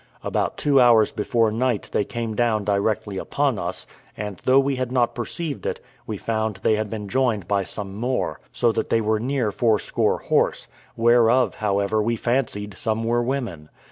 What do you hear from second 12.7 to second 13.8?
some were women.